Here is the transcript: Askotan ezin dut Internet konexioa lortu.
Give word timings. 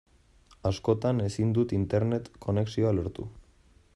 Askotan 0.69 1.21
ezin 1.25 1.51
dut 1.59 1.77
Internet 1.79 2.33
konexioa 2.47 2.95
lortu. 3.01 3.29